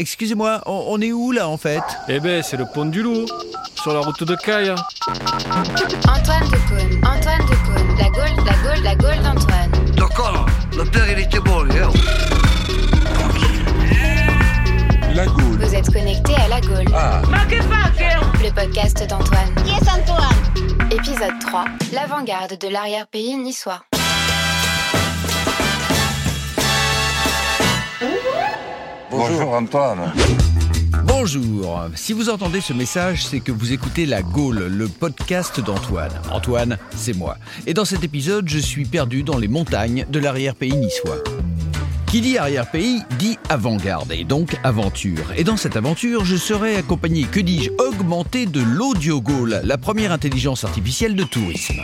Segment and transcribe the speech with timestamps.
[0.00, 1.82] excusez-moi, on, on est où là en fait?
[2.08, 3.26] Eh ben, c'est le pont du Loup,
[3.82, 4.70] sur la route de Caille.
[4.70, 9.70] Antoine de Caunes, Antoine de Caunes, la Gaule, la Gaule, la Gaule d'Antoine.
[9.96, 11.90] D'accord, le père il était bon, lui, hein.
[15.14, 15.58] La Gaule.
[15.60, 17.20] Vous êtes connectés à la Gaule, Ah,
[18.42, 19.54] le podcast d'Antoine.
[19.66, 20.90] Est Antoine?
[20.90, 23.82] Épisode 3, l'avant-garde de l'arrière-pays niçois.
[29.10, 30.12] Bonjour Antoine.
[31.04, 31.88] Bonjour.
[31.94, 36.12] Si vous entendez ce message, c'est que vous écoutez La Gaule, le podcast d'Antoine.
[36.30, 37.36] Antoine, c'est moi.
[37.66, 41.18] Et dans cet épisode, je suis perdu dans les montagnes de l'arrière-pays niçois.
[42.06, 45.32] Qui dit arrière-pays dit avant-garde et donc aventure.
[45.36, 50.64] Et dans cette aventure, je serai accompagné, que dis-je, augmenté de l'AudioGaule, la première intelligence
[50.64, 51.80] artificielle de tourisme.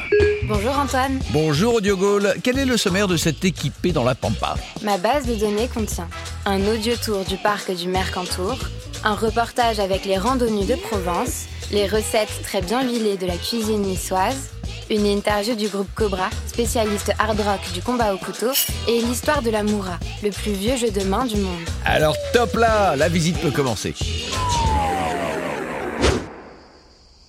[0.48, 4.96] Bonjour Antoine, Bonjour AudioGaule, quel est le sommaire de cette équipée dans la pampa ma
[4.96, 6.08] base de données contient
[6.44, 8.56] un audio tour du parc du Mercantour,
[9.02, 13.82] un reportage avec les randonnées de Provence, les recettes très bien huilées de la cuisine
[13.82, 14.50] niçoise,
[14.88, 18.52] une interview du groupe Cobra, spécialiste hard rock du combat au couteau,
[18.86, 21.58] et l'histoire de la Moura, le plus vieux jeu de main du monde.
[21.84, 23.94] Alors top là, la visite peut commencer.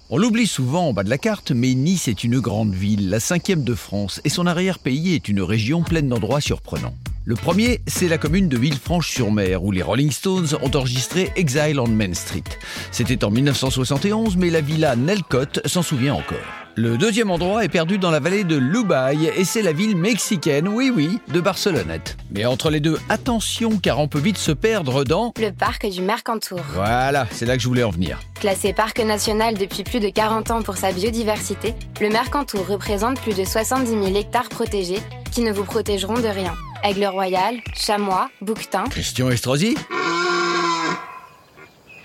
[0.09, 3.19] On l'oublie souvent en bas de la carte, mais Nice est une grande ville, la
[3.19, 6.95] cinquième de France, et son arrière-pays est une région pleine d'endroits surprenants.
[7.25, 11.89] Le premier, c'est la commune de Villefranche-sur-Mer, où les Rolling Stones ont enregistré Exile on
[11.89, 12.43] Main Street.
[12.89, 16.66] C'était en 1971, mais la villa Nelcott s'en souvient encore.
[16.79, 20.67] Le deuxième endroit est perdu dans la vallée de Lubaï, et c'est la ville mexicaine,
[20.67, 22.17] oui oui, de Barcelonnette.
[22.29, 25.33] Mais entre les deux, attention, car on peut vite se perdre dans...
[25.39, 26.59] Le parc du Mercantour.
[26.75, 28.19] Voilà, c'est là que je voulais en venir.
[28.39, 33.35] Classé parc national depuis plus de 40 ans pour sa biodiversité, le Mercantour représente plus
[33.35, 34.99] de 70 000 hectares protégés
[35.31, 36.53] qui ne vous protégeront de rien.
[36.83, 38.83] Aigle royal, chamois, bouquetin.
[38.91, 39.75] Christian Estrosi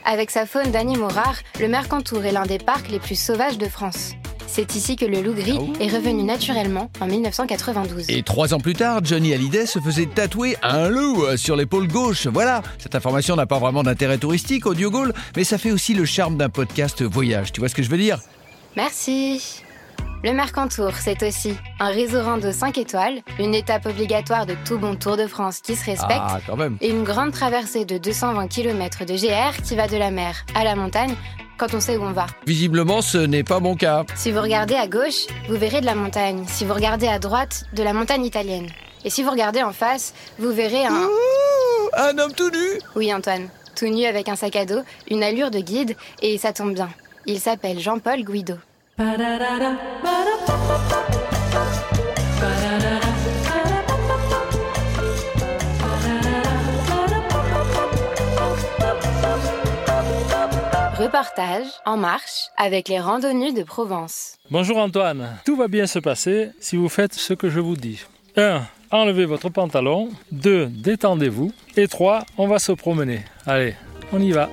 [0.06, 3.66] Avec sa faune d'animaux rares, le Mercantour est l'un des parcs les plus sauvages de
[3.66, 4.12] France.
[4.54, 8.10] C'est ici que le loup gris est revenu naturellement en 1992.
[8.10, 11.88] Et trois ans plus tard, Johnny Hallyday se faisait tatouer un loup euh, sur l'épaule
[11.88, 12.26] gauche.
[12.26, 16.04] Voilà, cette information n'a pas vraiment d'intérêt touristique, Audio Gaulle, mais ça fait aussi le
[16.04, 17.50] charme d'un podcast voyage.
[17.52, 18.18] Tu vois ce que je veux dire?
[18.76, 19.62] Merci.
[20.22, 24.94] Le Mercantour, c'est aussi un réseau rando 5 étoiles, une étape obligatoire de tout bon
[24.96, 26.76] Tour de France qui se respecte, Ah, quand même.
[26.82, 30.62] et une grande traversée de 220 km de GR qui va de la mer à
[30.62, 31.14] la montagne
[31.62, 32.26] quand on sait où on va.
[32.44, 34.04] Visiblement, ce n'est pas mon cas.
[34.16, 36.44] Si vous regardez à gauche, vous verrez de la montagne.
[36.48, 38.66] Si vous regardez à droite, de la montagne italienne.
[39.04, 41.04] Et si vous regardez en face, vous verrez un...
[41.04, 45.22] Ouh, un homme tout nu Oui Antoine, tout nu avec un sac à dos, une
[45.22, 46.88] allure de guide, et ça tombe bien.
[47.26, 48.54] Il s'appelle Jean-Paul Guido.
[61.02, 64.36] Reportage en marche avec les randonnées de Provence.
[64.52, 68.04] Bonjour Antoine, tout va bien se passer si vous faites ce que je vous dis.
[68.36, 68.62] 1.
[68.92, 70.10] Enlevez votre pantalon.
[70.30, 70.66] 2.
[70.66, 71.52] Détendez-vous.
[71.76, 72.22] Et 3.
[72.38, 73.24] On va se promener.
[73.46, 73.74] Allez,
[74.12, 74.48] on y va.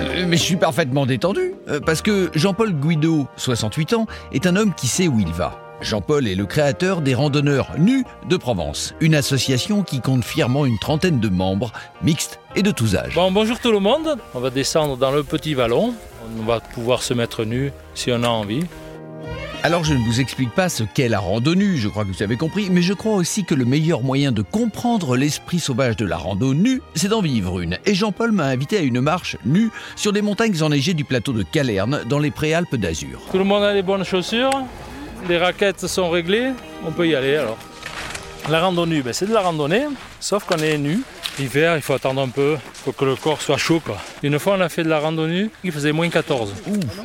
[0.00, 4.56] Euh, Mais je suis parfaitement détendu, euh, parce que Jean-Paul Guido, 68 ans, est un
[4.56, 5.61] homme qui sait où il va.
[5.82, 10.78] Jean-Paul est le créateur des Randonneurs Nus de Provence, une association qui compte fièrement une
[10.78, 11.72] trentaine de membres,
[12.02, 13.14] mixtes et de tous âges.
[13.14, 14.16] Bon, bonjour tout le monde.
[14.34, 15.94] On va descendre dans le petit vallon.
[16.38, 18.64] On va pouvoir se mettre nu si on a envie.
[19.64, 22.36] Alors je ne vous explique pas ce qu'est la randonnée, je crois que vous avez
[22.36, 26.16] compris, mais je crois aussi que le meilleur moyen de comprendre l'esprit sauvage de la
[26.16, 27.78] rando nue, c'est d'en vivre une.
[27.86, 31.44] Et Jean-Paul m'a invité à une marche nue sur des montagnes enneigées du plateau de
[31.44, 33.20] Calerne, dans les préalpes d'Azur.
[33.30, 34.50] Tout le monde a les bonnes chaussures?
[35.28, 36.50] Les raquettes sont réglées.
[36.84, 37.58] On peut y aller alors.
[38.48, 39.86] La randonnée, ben, c'est de la randonnée,
[40.18, 41.00] sauf qu'on est nu.
[41.38, 43.80] L'hiver, il faut attendre un peu, il faut que le corps soit chaud.
[43.84, 43.96] Quoi.
[44.22, 46.52] Une fois, on a fait de la randonnée, il faisait moins 14.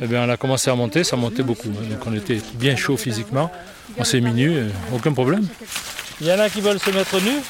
[0.02, 1.68] Et bien, on a commencé à monter, ça montait beaucoup.
[1.68, 3.50] Donc, on était bien chaud physiquement.
[3.96, 5.46] On s'est mis nu, euh, aucun problème.
[6.20, 7.40] Il y en a qui veulent se mettre nus.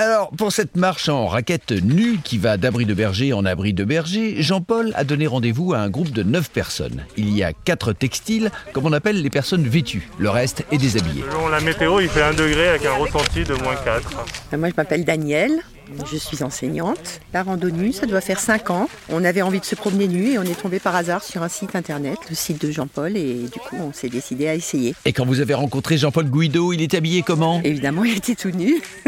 [0.00, 3.82] Alors, pour cette marche en raquette nue qui va d'abri de berger en abri de
[3.82, 7.04] berger, Jean-Paul a donné rendez-vous à un groupe de 9 personnes.
[7.16, 10.08] Il y a 4 textiles, comme on appelle les personnes vêtues.
[10.20, 11.24] Le reste est déshabillé.
[11.28, 14.08] Selon la météo, il fait 1 degré avec un ressenti de moins 4.
[14.56, 15.64] Moi, je m'appelle Danielle.
[16.08, 17.20] Je suis enseignante.
[17.32, 18.88] La randonnée, ça doit faire 5 ans.
[19.08, 21.48] On avait envie de se promener nu et on est tombé par hasard sur un
[21.48, 24.94] site internet, le site de Jean-Paul, et du coup, on s'est décidé à essayer.
[25.06, 27.60] Et quand vous avez rencontré Jean-Paul Guido, il est habillé comment?
[27.64, 28.80] Évidemment, il était tout nu.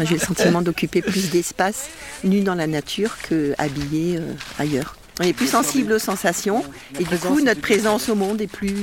[0.00, 1.88] J'ai le sentiment d'occuper plus d'espace
[2.24, 4.96] nu dans la nature que habillé euh, ailleurs.
[5.20, 6.64] On est plus sensible aux sensations
[6.98, 8.74] et du coup, notre présence au monde est plus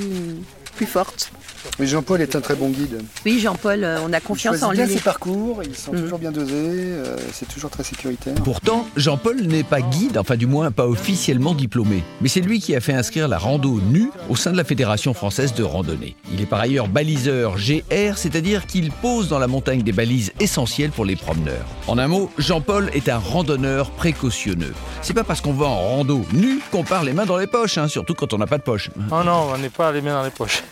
[0.76, 1.32] plus forte.
[1.80, 3.02] Mais Jean-Paul est un très bon guide.
[3.26, 4.94] Oui, Jean-Paul, euh, on a confiance il en bien lui.
[4.94, 6.02] ses parcours, ils sont Mhm.
[6.04, 8.36] toujours bien dosés, euh, c'est toujours très sécuritaire.
[8.44, 12.04] Pourtant, Jean-Paul n'est pas guide, enfin du moins pas officiellement diplômé.
[12.22, 15.14] Mais c'est lui qui a fait inscrire la rando nue au sein de la Fédération
[15.16, 16.16] française de randonnée.
[16.32, 20.92] Il est par ailleurs baliseur GR, c'est-à-dire qu'il pose dans la montagne des balises essentielles
[20.92, 21.66] pour les promeneurs.
[21.88, 24.74] En un mot, Jean-Paul est un randonneur précautionneux.
[25.02, 27.78] C'est pas parce qu'on va en rando nu qu'on part les mains dans les poches,
[27.80, 28.92] hein, surtout quand on n'a pas de poche.
[29.12, 30.64] Oh non, on n'est pas les mains dans les poches.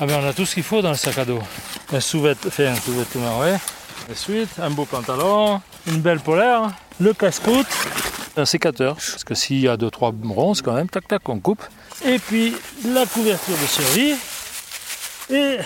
[0.00, 1.40] Ah ben on a tout ce qu'il faut dans le sac à dos.
[1.92, 3.56] Un sous-vêtement, un sous-vêtement, ouais.
[4.10, 6.70] Ensuite, un beau pantalon, une belle polaire,
[7.00, 7.66] le casse-croûte,
[8.36, 11.40] un sécateur, parce que s'il y a deux trois bronzes quand même, tac tac, on
[11.40, 11.62] coupe.
[12.04, 12.54] Et puis
[12.86, 14.14] la couverture de survie.
[15.30, 15.58] Et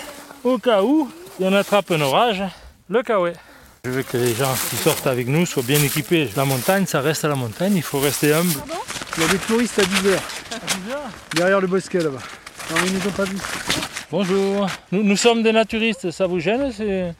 [0.43, 1.09] au cas où
[1.39, 2.43] il y en attrape un orage,
[2.89, 3.33] le kawaii.
[3.85, 6.29] Je veux que les gens qui sortent avec nous soient bien équipés.
[6.35, 8.53] La montagne, ça reste à la montagne, il faut rester humble.
[9.17, 10.21] Il y a des touristes à 10 heures,
[11.35, 12.19] derrière le bosquet là-bas.
[12.71, 13.37] Non, ils nous ont pas vus.
[14.11, 14.67] Bonjour.
[14.91, 17.13] Nous, nous sommes des naturistes, ça vous gêne c'est-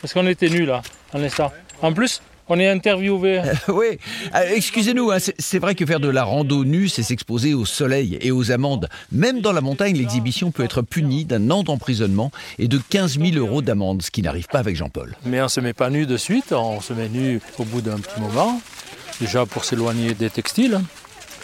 [0.00, 0.82] Parce qu'on était nus là,
[1.12, 1.52] en instant.
[1.82, 3.40] En plus, on est interviewé.
[3.68, 3.98] oui,
[4.34, 7.64] euh, excusez-nous, hein, c'est c'est vrai que faire de la rando nue, c'est s'exposer au
[7.64, 8.88] soleil et aux amendes.
[9.12, 13.36] Même dans la montagne, l'exhibition peut être punie d'un an d'emprisonnement et de 15 000
[13.36, 15.16] euros d'amende, ce qui n'arrive pas avec Jean-Paul.
[15.24, 17.98] Mais on se met pas nu de suite, on se met nu au bout d'un
[17.98, 18.60] petit moment.
[19.20, 20.82] Déjà pour s'éloigner des textiles, hein,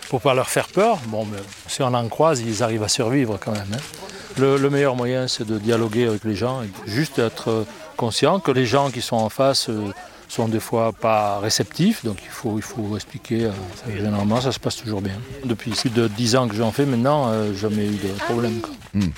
[0.08, 0.99] pour pas leur faire peur.
[1.06, 1.38] Bon, mais
[1.69, 3.67] si on en croise, ils arrivent à survivre quand même.
[3.75, 3.79] hein.
[4.38, 7.64] Le, le meilleur moyen, c'est de dialoguer avec les gens, et juste être
[7.97, 9.81] conscient que les gens qui sont en face euh,
[10.29, 13.47] sont des fois pas réceptifs, donc il faut, il faut expliquer.
[13.47, 15.14] euh, ça, généralement, ça se passe toujours bien.
[15.44, 18.61] Depuis plus de 10 ans que j'en fais maintenant, euh, jamais eu de problème.
[18.61, 18.75] quoi.
[18.93, 19.11] Hmm.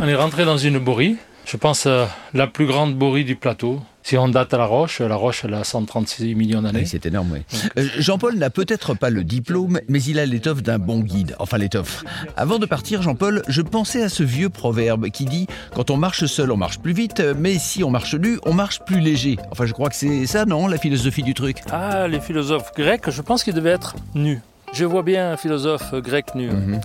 [0.00, 1.86] On est rentré dans une borie, je pense
[2.34, 3.80] la plus grande borie du plateau.
[4.08, 6.78] Si on date à la Roche, la Roche elle a 136 millions d'années.
[6.78, 7.40] Oui, c'est énorme, oui.
[7.76, 11.36] Euh, Jean-Paul n'a peut-être pas le diplôme, mais il a l'étoffe d'un bon guide.
[11.38, 12.04] Enfin, l'étoffe.
[12.34, 16.24] Avant de partir, Jean-Paul, je pensais à ce vieux proverbe qui dit Quand on marche
[16.24, 19.36] seul, on marche plus vite, mais si on marche nu, on marche plus léger.
[19.50, 21.58] Enfin, je crois que c'est ça, non, la philosophie du truc?
[21.70, 24.40] Ah, les philosophes grecs, je pense qu'ils devaient être nus.
[24.72, 26.50] Je vois bien un philosophe grec nu.
[26.50, 26.80] Mhm.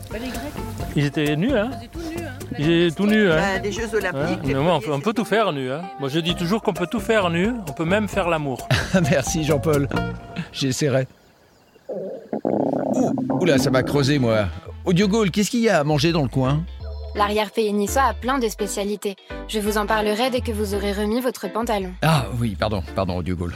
[0.97, 1.69] Ils étaient nus, hein?
[1.71, 4.39] Ils étaient tout nus, hein Bah, des Jeux Hein Olympiques.
[4.45, 5.71] Mais moi, on peut, on peut tout faire nu.
[5.71, 7.51] Hein Moi, je dis toujours qu'on peut tout faire nu.
[7.67, 8.67] On peut même faire l'amour.
[9.11, 9.87] Merci, Jean-Paul.
[10.51, 11.07] J'essaierai.
[12.95, 14.45] Ouh, oula, ça m'a creusé, moi.
[14.85, 16.63] Audio Gaulle, qu'est-ce qu'il y a à manger dans le coin?
[17.15, 19.15] L'arrière-pays niçois a plein de spécialités.
[19.47, 21.93] Je vous en parlerai dès que vous aurez remis votre pantalon.
[22.01, 23.53] Ah oui, pardon, pardon, Audio Gaulle.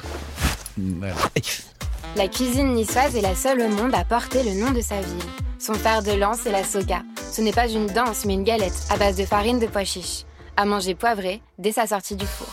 [2.16, 5.24] La cuisine niçoise est la seule au monde à porter le nom de sa ville.
[5.60, 7.02] Son fer de lance est la soga.
[7.32, 10.24] Ce n'est pas une danse, mais une galette à base de farine de pois chiches.
[10.60, 12.48] À manger poivré dès sa sortie du four.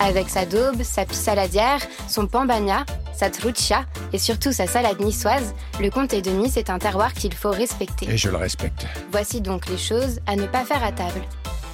[0.00, 3.84] Avec sa daube, sa pissaladière, son pambagna, sa truccia
[4.14, 8.08] et surtout sa salade niçoise, le comté de Nice est un terroir qu'il faut respecter.
[8.08, 8.86] Et je le respecte.
[9.10, 11.20] Voici donc les choses à ne pas faire à table.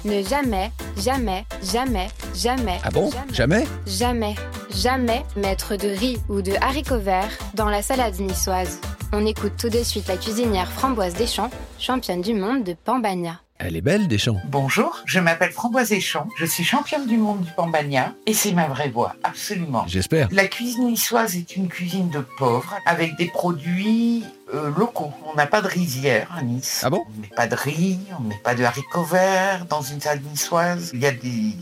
[0.05, 2.79] Ne jamais, jamais, jamais, jamais.
[2.83, 3.09] Ah bon?
[3.31, 4.35] Jamais Jamais,
[4.75, 8.81] jamais mettre de riz ou de haricots verts dans la salade niçoise.
[9.13, 13.42] On écoute tout de suite la cuisinière Framboise Deschamps, championne du monde de Pambagna.
[13.59, 14.41] Elle est belle, Deschamps.
[14.49, 18.67] Bonjour, je m'appelle Framboise Deschamps, je suis championne du monde du Pambagna et c'est ma
[18.67, 19.85] vraie voix, absolument.
[19.87, 20.27] J'espère.
[20.31, 25.13] La cuisine niçoise est une cuisine de pauvres avec des produits euh, locaux.
[25.31, 26.81] On n'a pas de rizière à Nice.
[26.83, 27.03] Ah bon?
[27.07, 30.01] On ne met pas de riz, on ne met pas de haricots verts dans une
[30.01, 30.89] salade niçoise.
[30.93, 31.55] Il y a des,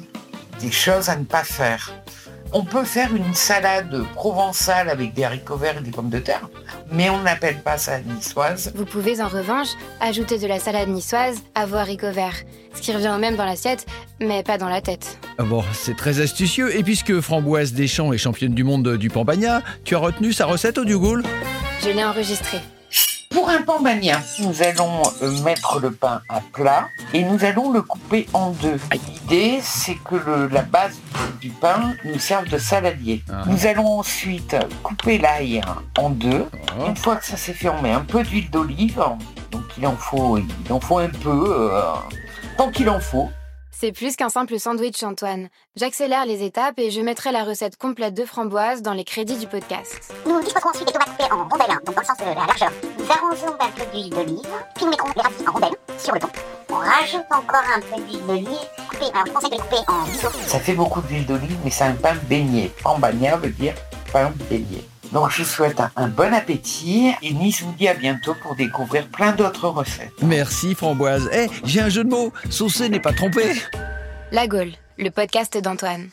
[0.59, 1.91] des choses à ne pas faire.
[2.53, 6.49] On peut faire une salade provençale avec des haricots verts et des pommes de terre,
[6.91, 8.73] mais on n'appelle pas ça niçoise.
[8.75, 9.69] Vous pouvez en revanche
[10.01, 12.35] ajouter de la salade niçoise à vos haricots verts,
[12.73, 13.85] ce qui revient au même dans l'assiette,
[14.19, 15.17] mais pas dans la tête.
[15.37, 16.75] Ah Bon, c'est très astucieux.
[16.75, 20.77] Et puisque Framboise Deschamps est championne du monde du Pambagna, tu as retenu sa recette,
[20.77, 21.23] Audio Gaulle
[21.81, 22.57] Je l'ai enregistré.
[23.31, 27.81] Pour un pambagna, nous allons euh, mettre le pain à plat et nous allons le
[27.81, 28.77] couper en deux.
[28.91, 30.99] L'idée, c'est que le- la base
[31.39, 33.23] du pain nous serve de saladier.
[33.31, 33.43] Ah.
[33.47, 35.61] Nous allons ensuite couper l'ail
[35.97, 36.45] en deux.
[36.79, 36.85] Oh.
[36.87, 39.01] Une fois que ça s'est fait, on met un peu d'huile d'olive.
[39.51, 41.81] Donc il en faut, il en faut un peu, euh,
[42.57, 43.29] tant qu'il en faut.
[43.81, 45.49] C'est plus qu'un simple sandwich, Antoine.
[45.75, 49.47] J'accélère les étapes et je mettrai la recette complète de framboise dans les crédits du
[49.47, 50.13] podcast.
[50.27, 52.71] Nous disposerons ensuite des tomates coupées en rondelles, donc dans le sens de la largeur.
[52.99, 56.19] Nous arrosons d'un peu d'huile d'olive, puis nous mettrons les radis en rondelles sur le
[56.19, 56.29] pont.
[56.69, 60.03] On rajoute encore un peu d'huile d'olive coupée, alors je conseille de les couper en
[60.03, 60.29] biseaux.
[60.45, 62.69] Ça fait beaucoup d'huile d'olive, mais c'est un pain beignet.
[62.83, 63.73] Pambagna veut dire
[64.13, 64.90] pain beignet.
[65.11, 69.07] Donc je vous souhaite un, bon appétit et Nice vous dit à bientôt pour découvrir
[69.07, 70.13] plein d'autres recettes.
[70.21, 71.29] Merci, Framboise.
[71.33, 72.31] Eh, j'ai un jeu de mots.
[72.49, 73.43] Saucé n'est pas trompé.
[74.31, 76.07] La Gaule, le podcast d'Antoine.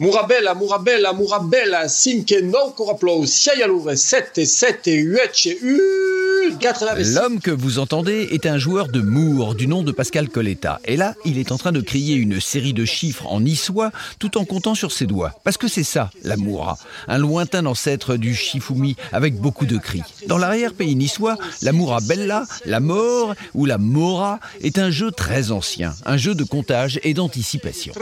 [0.00, 7.40] Murabella, Murabella, Murabella, 5 e 9 coraplo, 6 allure, 7 7 8 1, 4 L'homme
[7.40, 10.78] que vous entendez est un joueur de Moore du nom de Pascal Coletta.
[10.84, 13.90] Et là, il est en train de crier une série de chiffres en niçois
[14.20, 15.32] tout en comptant sur ses doigts.
[15.42, 16.78] Parce que c'est ça, la Moura.
[17.08, 20.04] Un lointain ancêtre du Shifumi avec beaucoup de cris.
[20.28, 25.50] Dans l'arrière-pays niçois, la Moura Bella, la mort ou la Mora est un jeu très
[25.50, 25.92] ancien.
[26.06, 27.92] Un jeu de comptage et d'anticipation.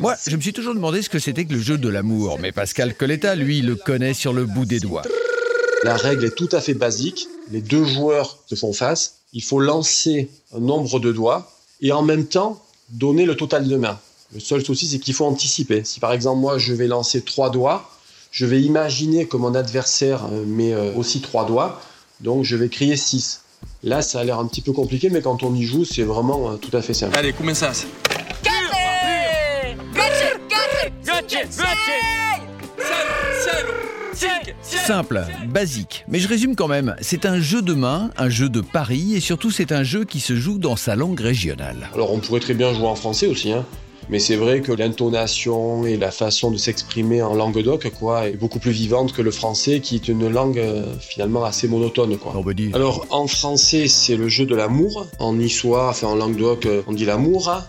[0.00, 2.52] Moi, je me suis toujours demandé ce que c'était que le jeu de l'amour, mais
[2.52, 5.02] Pascal Coletta, lui, le connaît sur le bout des doigts.
[5.84, 7.28] La règle est tout à fait basique.
[7.50, 9.18] Les deux joueurs se font face.
[9.32, 13.76] Il faut lancer un nombre de doigts et en même temps donner le total de
[13.76, 13.98] mains.
[14.34, 15.84] Le seul souci, c'est qu'il faut anticiper.
[15.84, 17.90] Si par exemple, moi, je vais lancer trois doigts,
[18.30, 21.80] je vais imaginer que mon adversaire euh, met euh, aussi trois doigts,
[22.20, 23.42] donc je vais crier 6.
[23.82, 26.50] Là, ça a l'air un petit peu compliqué, mais quand on y joue, c'est vraiment
[26.50, 27.16] euh, tout à fait simple.
[27.16, 27.72] Allez, ça
[34.62, 36.94] Simple, basique, mais je résume quand même.
[37.00, 40.20] C'est un jeu de main, un jeu de pari, et surtout c'est un jeu qui
[40.20, 41.90] se joue dans sa langue régionale.
[41.92, 43.64] Alors on pourrait très bien jouer en français aussi, hein.
[44.08, 48.36] Mais c'est vrai que l'intonation et la façon de s'exprimer en langue d'oc quoi, est
[48.36, 52.16] beaucoup plus vivante que le français, qui est une langue euh, finalement assez monotone.
[52.16, 52.32] Quoi.
[52.72, 55.08] Alors en français, c'est le jeu de l'amour.
[55.18, 57.62] En niçois, enfin en langue d'oc, on dit l'amour.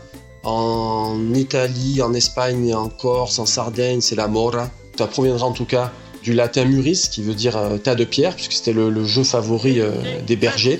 [0.43, 4.69] En Italie, en Espagne, en Corse, en Sardaigne, c'est la mora.
[4.97, 5.91] Ça proviendra en tout cas
[6.23, 9.79] du latin muris, qui veut dire euh, tas de pierres, puisque c'était le, jeu favori
[9.79, 9.91] euh,
[10.25, 10.79] des bergers.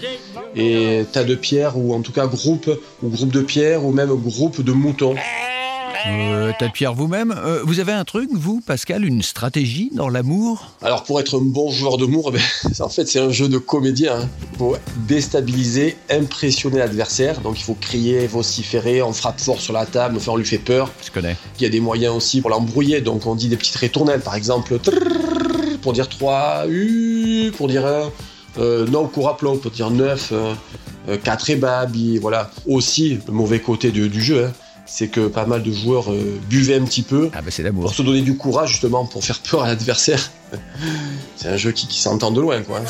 [0.56, 2.70] Et tas de pierres, ou en tout cas groupe,
[3.04, 5.16] ou groupe de pierres, ou même groupe de moutons.
[6.08, 7.34] Euh, tas de pierres vous-même.
[7.38, 10.72] Euh, vous avez un truc, vous, Pascal, une stratégie dans l'amour?
[10.82, 12.42] Alors, pour être un bon joueur d'amour, ben,
[12.80, 14.22] en fait, c'est un jeu de comédien.
[14.22, 14.30] Hein.
[14.58, 17.42] Pour déstabiliser, impressionner l'adversaire.
[17.42, 20.58] Donc, il faut crier, vociférer, on frappe fort sur la table, enfin, on lui fait
[20.58, 20.92] peur.
[21.06, 21.36] Je connais.
[21.60, 23.02] Il y a des moyens aussi pour l'embrouiller.
[23.02, 24.80] Donc, on dit des petites ritournelles, par exemple,
[25.82, 28.12] pour dire 3, U, pour dire 1.
[28.60, 30.34] Euh, non, Couraplo pour dire 9,
[31.24, 32.50] 4 et Babi, voilà.
[32.66, 34.52] Aussi, le mauvais côté du jeu, hein
[34.88, 38.02] c'est que pas mal de joueurs euh, buvaient un petit peu ah bah pour se
[38.02, 40.32] donner du courage justement pour faire peur à l'adversaire.
[41.36, 42.82] c'est un jeu qui, s'entend de loin quoi.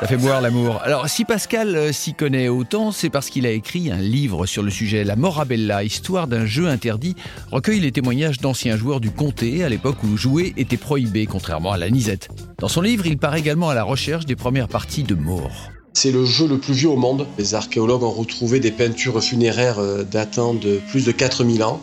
[0.00, 0.80] Ça fait boire l'amour.
[0.82, 4.62] Alors si Pascal euh, s'y connaît autant, c'est parce qu'il a écrit un livre sur
[4.62, 7.14] le sujet, La Morabella, histoire d'un jeu interdit,
[7.52, 11.78] recueille les témoignages d'anciens joueurs du comté à l'époque où jouer était prohibé, contrairement à
[11.78, 12.28] la nisette.
[12.58, 15.70] Dans son livre, il part également à la recherche des premières parties de mort.
[15.92, 17.26] C'est le jeu le plus vieux au monde.
[17.38, 21.80] Les archéologues ont retrouvé des peintures funéraires euh, datant de plus de 4000 ans.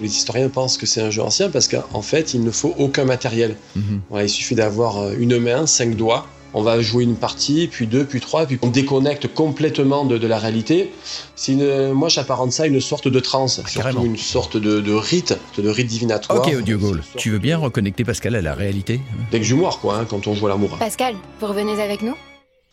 [0.00, 3.04] Les historiens pensent que c'est un jeu ancien parce qu'en fait, il ne faut aucun
[3.04, 3.56] matériel.
[3.76, 4.00] Mhm.
[4.22, 6.26] il suffit d'avoir euh, une main, cinq doigts.
[6.52, 10.38] On va jouer une partie, puis deux, puis trois, puis on déconnecte complètement de, la
[10.38, 10.92] réalité.
[11.36, 15.38] C'est une, moi, j'apparente ça à une sorte de transe, surtout une sorte de, rite,
[15.58, 16.40] de rite divinatoire.
[16.44, 19.00] Ok, Audio Gaulle, tu veux bien reconnecter Pascal à la réalité?
[19.30, 20.76] D'ex-humour, quoi, hein, quand on joue à l'amour.
[20.78, 22.16] Pascal, vous revenez avec nous?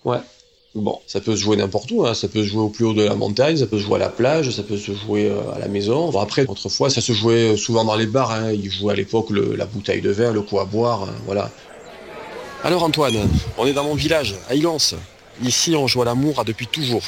[0.04, 0.18] Ouais.
[0.80, 2.14] Bon, ça peut se jouer n'importe où, hein.
[2.14, 4.00] ça peut se jouer au plus haut de la montagne, ça peut se jouer à
[4.00, 6.12] la plage, ça peut se jouer euh, à la maison.
[6.12, 8.52] Bon, après, autrefois, ça se jouait euh, souvent dans les bars, hein.
[8.52, 11.50] ils jouaient à l'époque la bouteille de verre, le coup à boire, hein, voilà.
[12.64, 13.16] Alors Antoine,
[13.58, 14.94] on est dans mon village, à Ilance.
[15.44, 17.04] Ici, on joue à l'amour depuis toujours.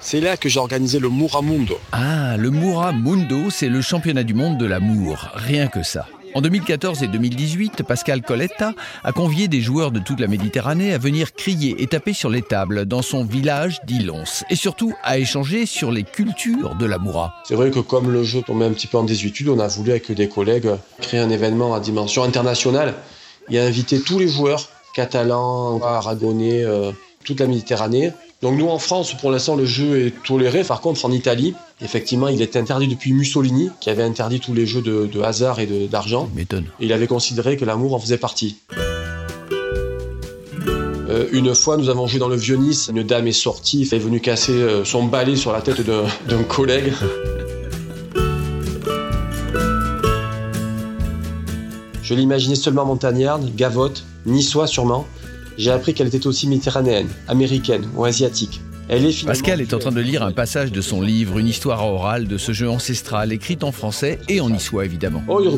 [0.00, 1.78] C'est là que j'ai organisé le Mundo.
[1.92, 6.06] Ah, le Mundo, c'est le championnat du monde de l'amour, rien que ça.
[6.34, 8.72] En 2014 et 2018, Pascal Coletta
[9.04, 12.40] a convié des joueurs de toute la Méditerranée à venir crier et taper sur les
[12.40, 17.34] tables dans son village d'Ilons et surtout à échanger sur les cultures de l'Amoura.
[17.44, 19.90] C'est vrai que comme le jeu tombait un petit peu en désuétude, on a voulu
[19.90, 20.70] avec des collègues
[21.02, 22.94] créer un événement à dimension internationale
[23.50, 26.92] et inviter tous les joueurs catalans, aragonais, euh,
[27.24, 28.12] toute la Méditerranée
[28.42, 30.64] donc nous en France, pour l'instant, le jeu est toléré.
[30.64, 34.66] Par contre, en Italie, effectivement, il est interdit depuis Mussolini, qui avait interdit tous les
[34.66, 36.28] jeux de, hasard et d'argent.
[36.34, 36.66] M'étonne.
[36.80, 38.56] Il avait considéré que l'amour en faisait partie.
[41.10, 42.90] Euh, une fois, nous avons joué dans le Vieux-Nice.
[42.94, 46.92] Une dame est sortie, est venue casser euh, son balai sur la tête d'un collègue.
[52.02, 55.06] Je l'imaginais seulement montagnarde, gavotte, niçois sûrement.
[55.58, 58.60] J'ai appris qu'elle était aussi méditerranéenne, américaine ou asiatique.
[58.88, 61.86] Elle est Pascal est en train de lire un passage de son livre, une histoire
[61.86, 65.22] orale de ce jeu ancestral, écrite en français et en niçois évidemment.
[65.28, 65.50] Oh, ben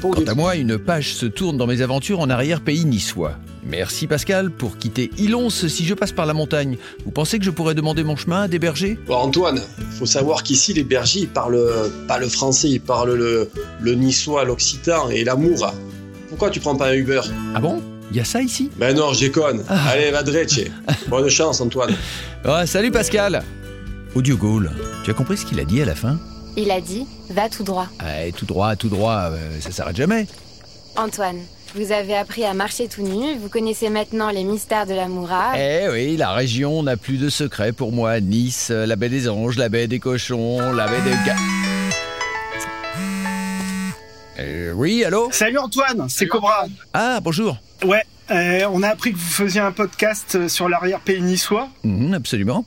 [0.00, 3.32] Quant à moi, une page se tourne dans mes aventures en arrière-pays niçois.
[3.68, 6.78] Merci Pascal pour quitter Ilons si je passe par la montagne.
[7.04, 8.96] Vous pensez que je pourrais demander mon chemin à des bergers?
[9.06, 9.60] Bon, Antoine,
[9.90, 14.44] faut savoir qu'ici les bergers ils parlent pas le français, ils parlent le, le niçois,
[14.44, 15.72] l'occitan et l'amour.
[16.28, 17.20] Pourquoi tu prends pas un Uber?
[17.54, 17.82] Ah bon?
[18.10, 19.64] Il y a ça ici Ben non, je déconne.
[19.68, 19.90] Ah.
[19.90, 20.22] Allez, va
[21.08, 21.94] Bonne chance, Antoine.
[22.44, 23.42] Ouais, salut Pascal.
[24.14, 24.70] Audio Gaulle,
[25.04, 26.18] tu as compris ce qu'il a dit à la fin
[26.56, 27.88] Il a dit Va tout droit.
[28.02, 30.26] Eh, Tout droit, tout droit, euh, ça s'arrête jamais.
[30.96, 31.38] Antoine,
[31.74, 35.52] vous avez appris à marcher tout nu, vous connaissez maintenant les mystères de la Moura.
[35.58, 38.20] Eh oui, la région n'a plus de secret pour moi.
[38.20, 41.14] Nice, la baie des anges, la baie des cochons, la baie des...
[44.38, 46.66] Euh, oui, allô Salut Antoine, c'est Cobra.
[46.92, 47.58] Ah, bonjour.
[47.84, 51.68] Ouais, euh, on a appris que vous faisiez un podcast euh, sur l'arrière-pays niçois.
[51.84, 52.64] Mhm, absolument.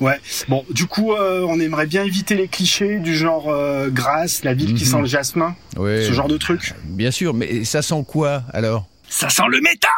[0.00, 0.18] Ouais.
[0.48, 4.54] Bon, du coup, euh, on aimerait bien éviter les clichés du genre euh, Grasse, la
[4.54, 4.90] ville qui Mhm.
[4.90, 6.04] sent le jasmin, Ouais.
[6.06, 6.74] ce genre de truc.
[6.84, 8.86] Bien sûr, mais ça sent quoi alors?
[9.08, 9.90] Ça sent le métal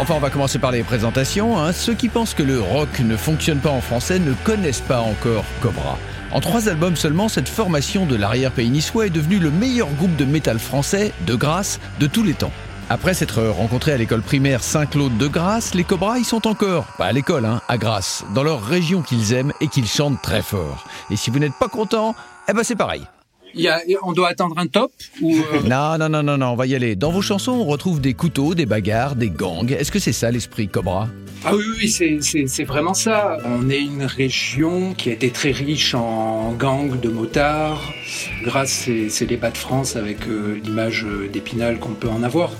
[0.00, 1.58] enfin on va commencer par les présentations.
[1.58, 1.72] hein.
[1.72, 5.44] Ceux qui pensent que le rock ne fonctionne pas en français ne connaissent pas encore
[5.60, 5.98] Cobra.
[6.32, 10.24] En trois albums seulement, cette formation de l'arrière-pays niçois est devenue le meilleur groupe de
[10.24, 12.52] métal français, de grâce, de tous les temps.
[12.88, 17.06] Après s'être rencontrés à l'école primaire Saint-Claude de Grasse, les Cobras y sont encore, pas
[17.06, 20.86] à l'école, hein, à Grasse, dans leur région qu'ils aiment et qu'ils chantent très fort.
[21.10, 22.14] Et si vous n'êtes pas content,
[22.48, 23.06] eh ben c'est pareil.
[23.54, 26.46] Il y a- on doit attendre un top ou euh, Non, non, non, non, non,
[26.52, 26.96] on va y aller.
[26.96, 29.70] Dans vos chansons, on retrouve des couteaux, des bagarres, des gangs.
[29.72, 31.08] Est-ce que c'est ça l'esprit Cobra?
[31.44, 33.38] Ah oui, oui, c'est- vraiment ça.
[33.46, 37.82] On est une région qui a été très riche en gangs de motards.
[38.44, 42.50] Grâce, c'est les bas de France avec euh, l'image euh, d'Épinal qu'on peut en avoir.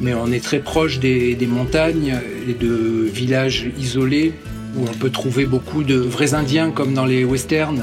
[0.00, 2.14] Mais on est très proche des, des montagnes
[2.48, 4.34] et de villages isolés
[4.76, 7.82] où on peut trouver beaucoup de vrais Indiens comme dans les westerns,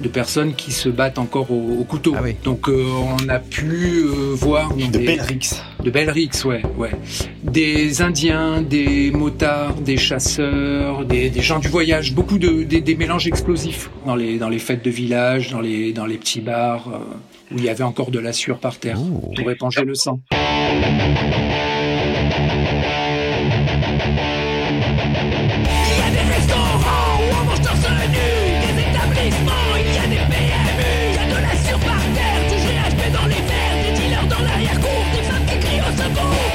[0.00, 2.14] de personnes qui se battent encore au, au couteau.
[2.44, 2.84] Donc euh,
[3.22, 5.62] on a pu euh, voir dans De des- belles rixes.
[5.82, 6.90] de belles rixes, ouais, ouais.
[7.44, 12.94] Des Indiens, des motards, des chasseurs, des, des gens du voyage, beaucoup de des, des
[12.96, 16.88] mélanges explosifs dans les dans les fêtes de village, dans les dans les petits bars
[16.92, 18.98] euh, où il y avait encore de la sueur par terre
[19.36, 20.20] pour éponger le sang.
[24.70, 28.28] Il y a des restaurants où on mange torse nu,
[28.60, 32.42] des établissements, il y a des PMU, il y a de la sueur par terre,
[32.50, 36.47] du GHB dans les verres, des dealers dans l'arrière-cour, des femmes qui crient au secours.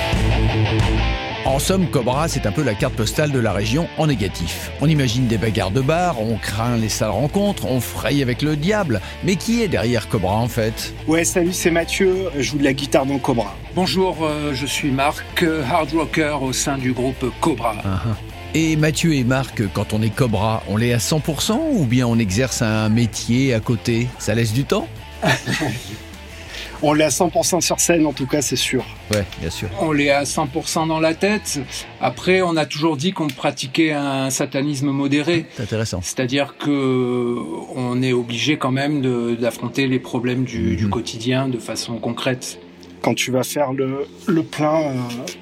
[1.46, 4.72] En somme, Cobra, c'est un peu la carte postale de la région en négatif.
[4.80, 8.56] On imagine des bagarres de bar, on craint les sales rencontres, on fraye avec le
[8.56, 9.02] diable.
[9.26, 10.94] Mais qui est derrière Cobra en fait?
[11.06, 13.58] Ouais, salut, c'est Mathieu, je joue de la guitare dans Cobra.
[13.76, 17.76] Bonjour, euh, je suis Marc, euh, hard rocker au sein du groupe Cobra.
[18.54, 22.20] Et Mathieu et Marc, quand on est Cobra, on l'est à 100% ou bien on
[22.20, 24.08] exerce un métier à côté?
[24.18, 24.88] Ça laisse du temps?
[26.86, 28.84] On l'est à 100% sur scène, en tout cas, c'est sûr.
[29.12, 29.70] Ouais, bien sûr.
[29.80, 31.60] On l'est à 100% dans la tête.
[32.02, 35.46] Après, on a toujours dit qu'on pratiquait un satanisme modéré.
[35.56, 36.02] C'est intéressant.
[36.02, 37.38] C'est-à-dire que
[37.76, 39.02] on est obligé quand même
[39.40, 40.76] d'affronter les problèmes du, Mhm.
[40.76, 42.60] du quotidien de façon concrète.
[43.02, 44.94] Quand tu vas faire le, le plein euh,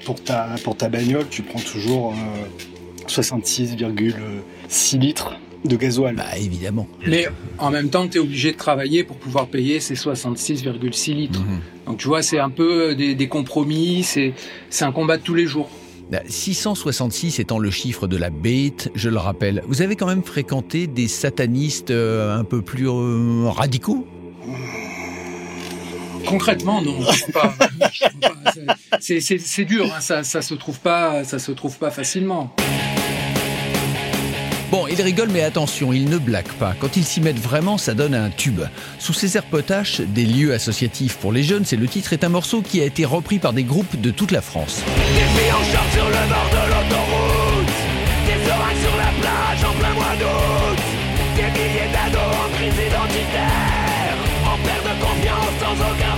[0.04, 6.16] pour, ta, pour ta bagnole, tu prends toujours euh, 66,6 litres de gasoil.
[6.16, 6.88] Bah évidemment.
[7.06, 7.26] Mais
[7.58, 11.40] en même temps, tu es obligé de travailler pour pouvoir payer ces 66,6 litres.
[11.40, 11.60] Mhm.
[11.86, 14.34] Donc tu vois, c'est un peu des, des compromis, c'est
[14.70, 15.70] c'est un combat de tous les jours.
[16.10, 19.62] Bah, 666 étant le chiffre de la bête, je le rappelle.
[19.66, 24.06] Vous avez quand même fréquenté des satanistes euh, un peu plus euh, radicaux?
[26.26, 26.96] Concrètement, non.
[29.00, 32.54] C'est- dur, hein, ça, ça se trouve pas, ça se trouve pas facilement.
[34.72, 36.74] Bon, il rigole, mais attention, il ne blague pas.
[36.80, 38.62] Quand ils s'y mettent vraiment, ça donne un tube.
[38.98, 42.30] Sous ces airs potaches, des lieux associatifs pour les jeunes, c'est le titre, est un
[42.30, 44.80] morceau qui a été repris par des groupes de toute la France.
[51.36, 56.11] Des milliers d'ados en crise identitaire, en perte confiance sans aucun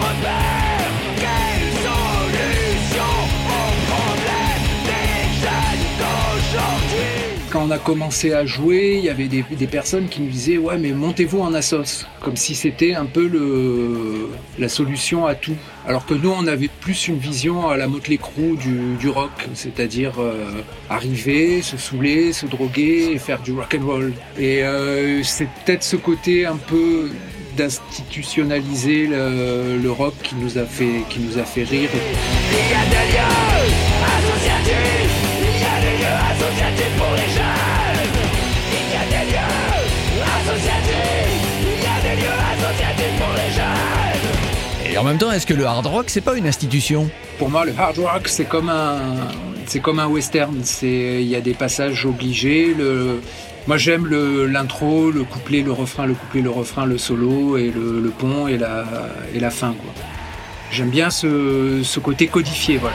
[7.54, 10.76] Quand on a commencé à jouer, il y avait des, personnes qui nous disaient ouais
[10.76, 13.30] mais montez-vous en assos, comme si c'était un peu
[14.58, 15.54] la solution à tout.
[15.86, 20.14] Alors que nous on avait plus une vision à la Motley Crue du, rock, c'est-à-dire
[20.18, 24.12] euh, arriver, se saouler, se droguer et faire du rock and roll.
[24.36, 27.08] Et euh, c'est peut-être ce côté un peu
[27.56, 31.90] d'institutionnaliser le, rock qui nous a fait qui nous a fait rire.
[44.94, 47.64] Et en même temps, est-ce que le hard rock, c'est pas une institution Pour moi,
[47.64, 48.96] le hard rock, c'est comme un,
[49.66, 50.62] c'est comme un western.
[50.82, 52.76] Il y a des passages obligés.
[53.66, 58.08] Moi j'aime l'intro, le, couplet, le refrain, le couplet, le refrain, le solo et le,
[58.16, 58.84] pont et la,
[59.34, 59.74] et la fin.
[60.70, 62.76] J'aime bien ce, ce côté codifié.
[62.76, 62.94] Voilà.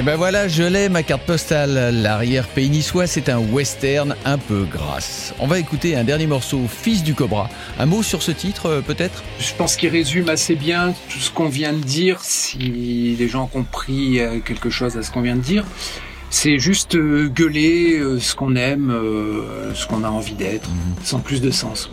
[0.00, 1.94] Et eh ben voilà, je l'ai, ma carte postale.
[1.94, 5.34] L'arrière-pays niçois, c'est un western un peu grasse.
[5.38, 7.50] On va écouter un dernier morceau, Fils du Cobra.
[7.78, 9.22] Un mot sur ce titre, euh, peut-être?
[9.38, 13.42] Je pense qu'il résume assez bien tout ce qu'on vient de dire, si les gens
[13.42, 15.66] ont compris euh, quelque chose à ce qu'on vient de dire.
[16.30, 18.98] C'est juste euh, gueuler ce qu'on aime,
[19.74, 20.94] ce qu'on a envie d'être, mhm.
[21.04, 21.90] sans plus de sens.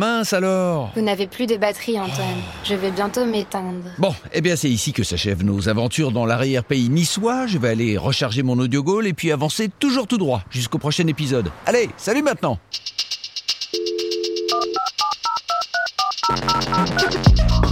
[0.00, 2.40] Mince alors Vous n'avez plus de batterie, Antoine.
[2.64, 3.84] Je vais bientôt m'éteindre.
[3.98, 7.46] Bon, eh bien c'est ici que s'achèvent nos aventures dans l'arrière-pays niçois.
[7.46, 11.06] Je vais aller recharger mon audio goal et puis avancer toujours tout droit jusqu'au prochain
[11.06, 11.50] épisode.
[11.66, 12.58] Allez, salut maintenant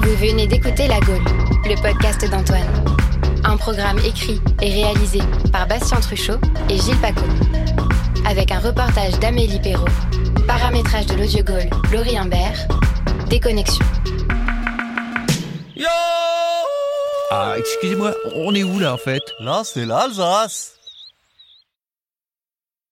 [0.02, 1.24] Vous venez d'écouter La Gaule,
[1.64, 2.84] le podcast d'Antoine.
[3.44, 6.38] Un programme écrit et réalisé par Bastien Truchot
[6.68, 7.22] et Gilles Paco.
[8.28, 9.88] Avec un reportage d'Amélie Perrault
[10.46, 12.68] Paramétrage de l'audio goal, Laurie Imbert.
[13.30, 13.84] Déconnexion.
[15.74, 15.88] Yo
[17.30, 19.22] Ah, excusez-moi, on est où là en fait?
[19.40, 20.77] Là, c'est l'Alsace.